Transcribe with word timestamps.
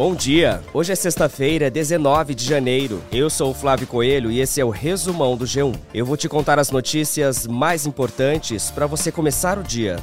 Bom 0.00 0.14
dia! 0.14 0.62
Hoje 0.72 0.92
é 0.92 0.94
sexta-feira, 0.94 1.70
19 1.70 2.34
de 2.34 2.42
janeiro. 2.42 3.02
Eu 3.12 3.28
sou 3.28 3.50
o 3.50 3.54
Flávio 3.54 3.86
Coelho 3.86 4.30
e 4.30 4.40
esse 4.40 4.58
é 4.58 4.64
o 4.64 4.70
resumão 4.70 5.36
do 5.36 5.44
G1. 5.44 5.76
Eu 5.92 6.06
vou 6.06 6.16
te 6.16 6.26
contar 6.26 6.58
as 6.58 6.70
notícias 6.70 7.46
mais 7.46 7.84
importantes 7.84 8.70
para 8.70 8.86
você 8.86 9.12
começar 9.12 9.58
o 9.58 9.62
dia. 9.62 9.98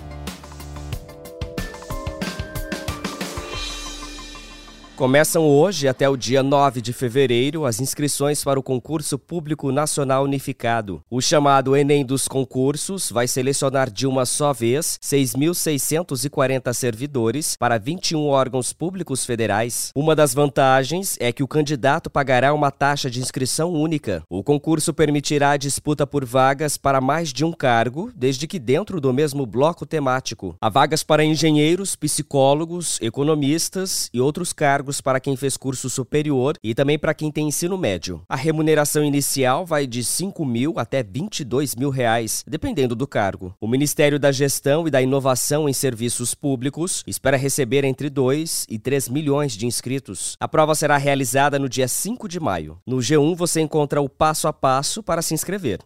Começam 4.98 5.48
hoje 5.48 5.88
até 5.88 6.09
o 6.09 6.18
dia 6.18 6.41
9 6.41 6.82
de 6.82 6.91
fevereiro 6.91 7.68
as 7.68 7.80
inscrições 7.80 8.43
para 8.43 8.59
o 8.59 8.63
Concurso 8.63 9.20
Público 9.20 9.71
Nacional 9.71 10.23
Unificado. 10.23 11.04
O 11.07 11.21
chamado 11.21 11.75
Enem 11.75 12.04
dos 12.04 12.27
concursos 12.27 13.12
vai 13.12 13.27
selecionar 13.27 13.91
de 13.91 14.07
uma 14.07 14.25
só 14.25 14.52
vez 14.52 14.98
6.640 15.04 16.73
servidores 16.73 17.55
para 17.55 17.77
21 17.77 18.25
órgãos 18.25 18.73
públicos 18.73 19.23
federais. 19.23 19.91
Uma 19.94 20.16
das 20.16 20.34
vantagens 20.34 21.16
é 21.20 21.31
que 21.31 21.44
o 21.44 21.48
candidato 21.48 22.09
pagará 22.09 22.52
uma 22.52 22.72
taxa 22.72 23.08
de 23.08 23.20
inscrição 23.20 23.72
única. 23.72 24.23
O 24.27 24.44
concurso 24.44 24.95
permitirá 24.95 25.52
a 25.52 25.58
disputa 25.58 26.08
por 26.08 26.25
vagas 26.25 26.75
para 26.75 27.00
mais 27.00 27.31
de 27.31 27.45
um 27.45 27.52
cargo, 27.52 28.11
desde 28.16 28.48
que 28.48 28.58
dentro 28.58 29.00
do 29.00 29.14
mesmo 29.14 29.45
bloco 29.45 29.86
temático. 29.86 30.55
Há 30.59 30.70
vagas 30.70 31.03
para 31.03 31.23
engenheiros, 31.23 31.95
psicólogos, 31.95 32.98
economistas 33.00 34.09
e 34.11 34.20
outros 34.20 34.52
cargos 34.52 34.87
cargos 34.88 35.02
para 35.02 35.20
quem 35.20 35.36
fez 35.36 35.58
curso 35.58 35.90
superior 35.90 36.55
e 36.64 36.73
também 36.73 36.98
para 36.98 37.14
quem 37.14 37.32
tem 37.32 37.48
ensino 37.48 37.78
médio. 37.78 38.22
A 38.30 38.36
remuneração 38.36 39.04
inicial 39.04 39.66
vai 39.66 39.86
de 39.86 40.04
5 40.04 40.45
mil 40.45 40.76
até 40.78 41.04
22 41.04 41.76
mil 41.76 41.90
reais, 41.90 42.44
dependendo 42.48 42.95
do 42.95 43.05
cargo. 43.05 43.54
O 43.59 43.68
Ministério 43.68 44.18
da 44.18 44.31
Gestão 44.31 44.88
e 44.88 44.92
da 44.92 45.02
Inovação 45.02 45.68
em 45.68 45.73
Serviços 45.73 46.34
Públicos 46.34 47.04
espera 47.05 47.36
receber 47.36 47.84
entre 47.84 48.09
2 48.09 48.66
e 48.70 48.80
3 48.80 49.09
milhões 49.09 49.54
de 49.54 49.66
inscritos. 49.66 50.38
A 50.39 50.48
prova 50.48 50.73
será 50.73 50.98
realizada 50.98 51.59
no 51.59 51.67
dia 51.67 51.88
5 51.88 52.28
de 52.30 52.39
maio. 52.39 52.78
No 52.86 52.98
G1 52.98 53.36
você 53.36 53.59
encontra 53.59 54.02
o 54.02 54.08
passo 54.08 54.48
a 54.48 54.54
passo 54.54 55.04
para 55.04 55.22
se 55.22 55.33
inscrever. 55.33 55.80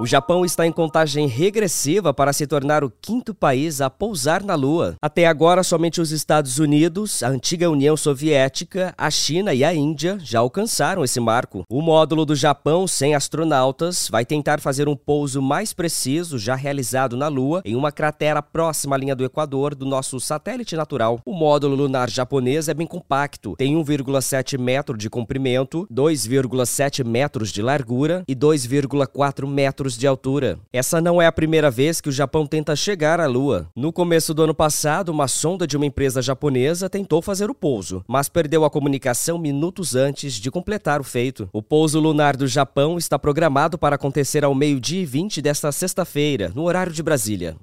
O 0.00 0.06
Japão 0.06 0.44
está 0.44 0.66
em 0.66 0.72
contagem 0.72 1.28
regressiva 1.28 2.12
para 2.12 2.32
se 2.32 2.48
tornar 2.48 2.82
o 2.82 2.90
quinto 2.90 3.32
país 3.32 3.80
a 3.80 3.88
pousar 3.88 4.42
na 4.42 4.56
Lua. 4.56 4.96
Até 5.00 5.24
agora, 5.24 5.62
somente 5.62 6.00
os 6.00 6.10
Estados 6.10 6.58
Unidos, 6.58 7.22
a 7.22 7.28
antiga 7.28 7.70
União 7.70 7.96
Soviética, 7.96 8.92
a 8.98 9.08
China 9.08 9.54
e 9.54 9.62
a 9.62 9.72
Índia 9.72 10.18
já 10.20 10.40
alcançaram 10.40 11.04
esse 11.04 11.20
marco. 11.20 11.62
O 11.70 11.80
módulo 11.80 12.24
do 12.26 12.34
Japão, 12.34 12.88
sem 12.88 13.14
astronautas, 13.14 14.08
vai 14.10 14.24
tentar 14.24 14.60
fazer 14.60 14.88
um 14.88 14.96
pouso 14.96 15.40
mais 15.40 15.72
preciso 15.72 16.40
já 16.40 16.56
realizado 16.56 17.16
na 17.16 17.28
Lua, 17.28 17.62
em 17.64 17.76
uma 17.76 17.92
cratera 17.92 18.42
próxima 18.42 18.96
à 18.96 18.98
linha 18.98 19.14
do 19.14 19.24
Equador 19.24 19.76
do 19.76 19.86
nosso 19.86 20.18
satélite 20.18 20.74
natural. 20.74 21.20
O 21.24 21.32
módulo 21.32 21.76
lunar 21.76 22.10
japonês 22.10 22.68
é 22.68 22.74
bem 22.74 22.86
compacto, 22.86 23.54
tem 23.56 23.76
1,7 23.76 24.58
metro 24.58 24.98
de 24.98 25.08
comprimento, 25.08 25.86
2,7 25.88 27.04
metros 27.04 27.52
de 27.52 27.62
largura 27.62 28.24
e 28.26 28.34
2,4 28.34 29.46
metros 29.46 29.83
metros 29.84 29.98
de 29.98 30.06
altura. 30.06 30.58
Essa 30.72 31.00
não 31.00 31.20
é 31.20 31.26
a 31.26 31.32
primeira 31.32 31.70
vez 31.70 32.00
que 32.00 32.08
o 32.08 32.12
Japão 32.12 32.46
tenta 32.46 32.74
chegar 32.74 33.20
à 33.20 33.26
Lua. 33.26 33.68
No 33.76 33.92
começo 33.92 34.32
do 34.32 34.42
ano 34.42 34.54
passado, 34.54 35.10
uma 35.10 35.28
sonda 35.28 35.66
de 35.66 35.76
uma 35.76 35.84
empresa 35.84 36.22
japonesa 36.22 36.88
tentou 36.88 37.20
fazer 37.20 37.50
o 37.50 37.54
pouso, 37.54 38.02
mas 38.08 38.28
perdeu 38.28 38.64
a 38.64 38.70
comunicação 38.70 39.36
minutos 39.38 39.94
antes 39.94 40.34
de 40.34 40.50
completar 40.50 41.00
o 41.00 41.04
feito. 41.04 41.48
O 41.52 41.62
pouso 41.62 42.00
lunar 42.00 42.36
do 42.36 42.46
Japão 42.46 42.96
está 42.96 43.18
programado 43.18 43.76
para 43.76 43.96
acontecer 43.96 44.44
ao 44.44 44.54
meio-dia 44.54 45.02
e 45.02 45.06
20 45.06 45.42
desta 45.42 45.70
sexta-feira, 45.70 46.50
no 46.54 46.64
horário 46.64 46.92
de 46.92 47.02
Brasília. 47.02 47.56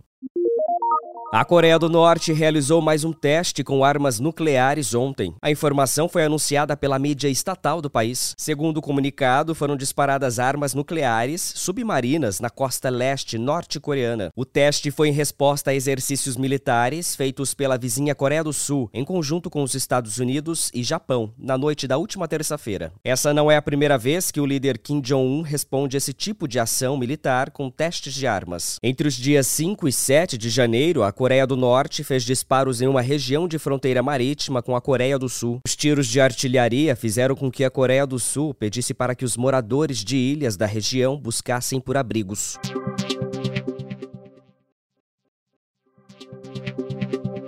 A 1.34 1.46
Coreia 1.46 1.80
do 1.80 1.88
Norte 1.88 2.34
realizou 2.34 2.82
mais 2.82 3.06
um 3.06 3.14
teste 3.14 3.64
com 3.64 3.86
armas 3.86 4.20
nucleares 4.20 4.94
ontem. 4.94 5.34
A 5.42 5.50
informação 5.50 6.10
foi 6.10 6.26
anunciada 6.26 6.76
pela 6.76 7.00
mídia 7.00 7.30
estatal 7.30 7.82
do 7.82 7.90
país. 7.90 8.36
Segundo 8.38 8.80
o 8.80 8.82
comunicado, 8.82 9.56
foram 9.56 9.78
disparadas 9.78 10.40
armas 10.40 10.74
nucleares 10.74 11.42
submarinas 11.56 12.42
na 12.42 12.50
costa 12.50 12.90
leste 12.90 13.38
norte-coreana. 13.38 14.30
O 14.36 14.44
teste 14.44 14.92
foi 14.92 15.08
em 15.08 15.14
resposta 15.14 15.72
a 15.72 15.74
exercícios 15.74 16.36
militares 16.36 17.16
feitos 17.16 17.54
pela 17.54 17.78
vizinha 17.78 18.14
Coreia 18.14 18.44
do 18.44 18.52
Sul, 18.52 18.90
em 18.94 19.06
conjunto 19.06 19.50
com 19.50 19.64
os 19.64 19.74
Estados 19.74 20.18
Unidos 20.18 20.70
e 20.74 20.84
Japão, 20.84 21.34
na 21.38 21.58
noite 21.58 21.88
da 21.88 21.98
última 21.98 22.28
terça-feira. 22.28 22.92
Essa 23.06 23.34
não 23.34 23.50
é 23.50 23.56
a 23.56 23.62
primeira 23.62 23.98
vez 23.98 24.32
que 24.32 24.42
o 24.42 24.46
líder 24.46 24.78
Kim 24.78 25.00
Jong-un 25.00 25.44
responde 25.44 25.96
esse 25.96 26.12
tipo 26.12 26.46
de 26.46 26.60
ação 26.60 26.98
militar 26.98 27.52
com 27.52 27.70
testes 27.70 28.14
de 28.14 28.28
armas. 28.28 28.76
Entre 28.84 29.08
os 29.08 29.14
dias 29.14 29.48
5 29.48 29.88
e 29.88 29.94
7 29.94 30.38
de 30.38 30.50
janeiro, 30.50 31.04
a 31.04 31.21
Coreia 31.22 31.46
do 31.46 31.56
Norte 31.56 32.04
fez 32.04 32.24
disparos 32.24 32.82
em 32.82 32.88
uma 32.88 33.00
região 33.00 33.48
de 33.48 33.60
fronteira 33.60 34.02
marítima 34.02 34.60
com 34.60 34.76
a 34.76 34.82
Coreia 34.82 35.20
do 35.20 35.30
Sul. 35.30 35.62
Os 35.64 35.76
tiros 35.76 36.08
de 36.08 36.20
artilharia 36.20 36.96
fizeram 36.96 37.36
com 37.36 37.52
que 37.52 37.64
a 37.64 37.70
Coreia 37.70 38.08
do 38.08 38.18
Sul 38.18 38.56
pedisse 38.56 38.92
para 38.92 39.14
que 39.14 39.24
os 39.24 39.38
moradores 39.38 40.00
de 40.00 40.18
ilhas 40.18 40.58
da 40.58 40.66
região 40.66 41.16
buscassem 41.16 41.80
por 41.80 41.96
abrigos. 41.96 42.58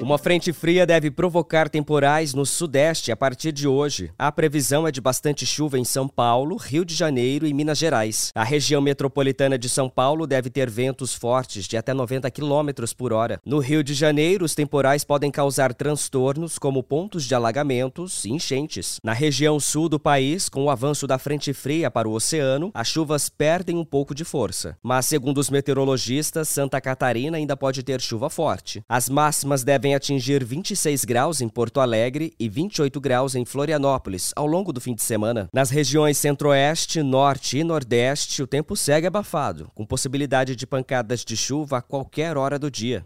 Uma 0.03 0.17
frente 0.17 0.51
fria 0.51 0.85
deve 0.85 1.09
provocar 1.09 1.69
temporais 1.69 2.33
no 2.33 2.45
sudeste 2.45 3.09
a 3.09 3.15
partir 3.15 3.53
de 3.53 3.69
hoje. 3.69 4.11
A 4.19 4.29
previsão 4.33 4.85
é 4.85 4.91
de 4.91 4.99
bastante 4.99 5.45
chuva 5.45 5.79
em 5.79 5.85
São 5.85 6.09
Paulo, 6.09 6.57
Rio 6.57 6.83
de 6.83 6.93
Janeiro 6.93 7.47
e 7.47 7.53
Minas 7.53 7.77
Gerais. 7.77 8.29
A 8.35 8.43
região 8.43 8.81
metropolitana 8.81 9.57
de 9.57 9.69
São 9.69 9.89
Paulo 9.89 10.27
deve 10.27 10.49
ter 10.49 10.69
ventos 10.69 11.13
fortes 11.13 11.65
de 11.69 11.77
até 11.77 11.93
90 11.93 12.29
km 12.31 12.83
por 12.97 13.13
hora. 13.13 13.39
No 13.45 13.59
Rio 13.59 13.81
de 13.81 13.93
Janeiro, 13.93 14.43
os 14.43 14.53
temporais 14.53 15.05
podem 15.05 15.31
causar 15.31 15.73
transtornos 15.73 16.59
como 16.59 16.83
pontos 16.83 17.23
de 17.23 17.33
alagamentos 17.33 18.25
e 18.25 18.31
enchentes. 18.31 18.97
Na 19.01 19.13
região 19.13 19.57
sul 19.57 19.87
do 19.87 19.97
país, 19.97 20.49
com 20.49 20.65
o 20.65 20.69
avanço 20.69 21.07
da 21.07 21.17
frente 21.17 21.53
fria 21.53 21.89
para 21.89 22.09
o 22.09 22.13
oceano, 22.13 22.71
as 22.73 22.89
chuvas 22.89 23.29
perdem 23.29 23.77
um 23.77 23.85
pouco 23.85 24.13
de 24.13 24.25
força. 24.25 24.75
Mas, 24.83 25.05
segundo 25.05 25.37
os 25.37 25.49
meteorologistas, 25.49 26.49
Santa 26.49 26.81
Catarina 26.81 27.37
ainda 27.37 27.55
pode 27.55 27.81
ter 27.83 28.01
chuva 28.01 28.29
forte. 28.29 28.83
As 28.89 29.07
máximas 29.07 29.63
devem 29.63 29.92
atingir 29.93 30.43
26 30.43 31.05
graus 31.05 31.41
em 31.41 31.47
Porto 31.47 31.79
Alegre 31.79 32.33
e 32.39 32.49
28 32.49 32.99
graus 33.01 33.35
em 33.35 33.45
Florianópolis 33.45 34.31
ao 34.35 34.47
longo 34.47 34.73
do 34.73 34.81
fim 34.81 34.93
de 34.95 35.03
semana. 35.03 35.49
Nas 35.53 35.69
regiões 35.69 36.17
Centro-Oeste, 36.17 37.01
Norte 37.01 37.57
e 37.57 37.63
Nordeste, 37.63 38.41
o 38.41 38.47
tempo 38.47 38.75
segue 38.75 39.07
abafado, 39.07 39.69
com 39.73 39.85
possibilidade 39.85 40.55
de 40.55 40.67
pancadas 40.67 41.23
de 41.25 41.35
chuva 41.37 41.77
a 41.77 41.81
qualquer 41.81 42.37
hora 42.37 42.57
do 42.57 42.69
dia. 42.69 43.05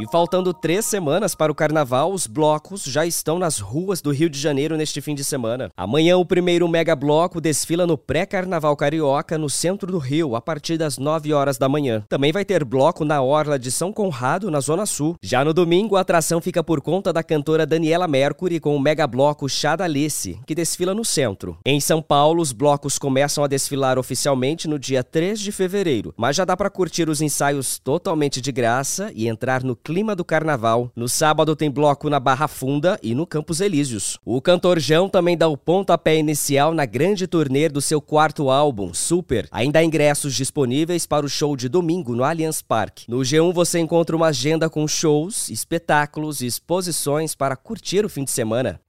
E 0.00 0.06
faltando 0.10 0.54
três 0.54 0.86
semanas 0.86 1.34
para 1.34 1.52
o 1.52 1.54
carnaval, 1.54 2.12
os 2.12 2.26
blocos 2.26 2.82
já 2.82 3.04
estão 3.04 3.38
nas 3.38 3.58
ruas 3.58 4.00
do 4.00 4.10
Rio 4.10 4.30
de 4.30 4.38
Janeiro 4.38 4.74
neste 4.74 5.02
fim 5.02 5.14
de 5.14 5.22
semana. 5.22 5.68
Amanhã, 5.76 6.16
o 6.16 6.24
primeiro 6.24 6.66
mega 6.66 6.96
bloco 6.96 7.42
desfila 7.42 7.86
no 7.86 7.98
pré-carnaval 7.98 8.74
carioca 8.74 9.36
no 9.36 9.50
centro 9.50 9.92
do 9.92 9.98
Rio, 9.98 10.34
a 10.34 10.40
partir 10.40 10.78
das 10.78 10.96
9 10.96 11.34
horas 11.34 11.58
da 11.58 11.68
manhã. 11.68 12.04
Também 12.08 12.32
vai 12.32 12.42
ter 12.42 12.64
bloco 12.64 13.04
na 13.04 13.20
Orla 13.20 13.58
de 13.58 13.70
São 13.70 13.92
Conrado, 13.92 14.50
na 14.50 14.60
Zona 14.60 14.86
Sul. 14.86 15.14
Já 15.22 15.44
no 15.44 15.52
domingo, 15.52 15.96
a 15.96 16.00
atração 16.00 16.40
fica 16.40 16.64
por 16.64 16.80
conta 16.80 17.12
da 17.12 17.22
cantora 17.22 17.66
Daniela 17.66 18.08
Mercury 18.08 18.60
com 18.60 18.74
o 18.74 18.80
mega 18.80 19.06
bloco 19.06 19.46
Chadalice, 19.46 20.40
que 20.46 20.54
desfila 20.54 20.94
no 20.94 21.04
centro. 21.04 21.58
Em 21.66 21.80
São 21.80 22.00
Paulo, 22.00 22.40
os 22.40 22.52
blocos 22.52 22.98
começam 22.98 23.44
a 23.44 23.46
desfilar 23.46 23.98
oficialmente 23.98 24.66
no 24.66 24.78
dia 24.78 25.04
3 25.04 25.38
de 25.38 25.52
fevereiro, 25.52 26.14
mas 26.16 26.34
já 26.34 26.46
dá 26.46 26.56
para 26.56 26.70
curtir 26.70 27.10
os 27.10 27.20
ensaios 27.20 27.78
totalmente 27.78 28.40
de 28.40 28.50
graça 28.50 29.12
e 29.14 29.28
entrar 29.28 29.62
no 29.62 29.76
clima 29.76 29.91
do 30.16 30.24
carnaval. 30.24 30.90
No 30.96 31.08
sábado 31.08 31.54
tem 31.54 31.70
bloco 31.70 32.08
na 32.08 32.18
Barra 32.18 32.48
Funda 32.48 32.98
e 33.02 33.14
no 33.14 33.26
Campos 33.26 33.60
Elíseos. 33.60 34.18
O 34.24 34.40
cantor 34.40 34.80
João 34.80 35.08
também 35.08 35.36
dá 35.36 35.48
o 35.48 35.56
pontapé 35.56 36.16
inicial 36.16 36.72
na 36.72 36.86
grande 36.86 37.26
turnê 37.26 37.68
do 37.68 37.82
seu 37.82 38.00
quarto 38.00 38.48
álbum, 38.48 38.94
Super. 38.94 39.46
Ainda 39.52 39.80
há 39.80 39.84
ingressos 39.84 40.34
disponíveis 40.34 41.06
para 41.06 41.26
o 41.26 41.28
show 41.28 41.54
de 41.54 41.68
domingo 41.68 42.16
no 42.16 42.24
Allianz 42.24 42.62
Parque. 42.62 43.04
No 43.06 43.18
G1 43.18 43.52
você 43.52 43.78
encontra 43.78 44.16
uma 44.16 44.28
agenda 44.28 44.70
com 44.70 44.88
shows, 44.88 45.50
espetáculos 45.50 46.40
e 46.40 46.46
exposições 46.46 47.34
para 47.34 47.54
curtir 47.54 48.04
o 48.04 48.08
fim 48.08 48.24
de 48.24 48.30
semana. 48.30 48.80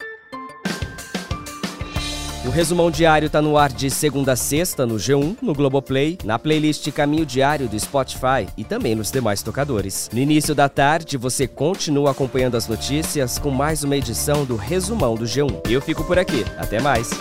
O 2.45 2.49
resumão 2.49 2.91
diário 2.91 3.27
está 3.27 3.41
no 3.41 3.57
ar 3.57 3.71
de 3.71 3.89
segunda 3.89 4.33
a 4.33 4.35
sexta 4.35 4.85
no 4.85 4.95
G1, 4.95 5.37
no 5.41 5.53
Globoplay, 5.53 6.17
na 6.25 6.37
playlist 6.37 6.91
Caminho 6.91 7.25
Diário 7.25 7.69
do 7.69 7.79
Spotify 7.79 8.45
e 8.57 8.65
também 8.65 8.95
nos 8.95 9.09
demais 9.09 9.41
tocadores. 9.41 10.09
No 10.11 10.19
início 10.19 10.53
da 10.53 10.67
tarde, 10.67 11.15
você 11.15 11.47
continua 11.47 12.11
acompanhando 12.11 12.57
as 12.57 12.67
notícias 12.67 13.39
com 13.39 13.49
mais 13.49 13.85
uma 13.85 13.95
edição 13.95 14.43
do 14.43 14.57
Resumão 14.57 15.15
do 15.15 15.23
G1. 15.23 15.69
Eu 15.69 15.81
fico 15.81 16.03
por 16.03 16.19
aqui. 16.19 16.43
Até 16.57 16.81
mais. 16.81 17.11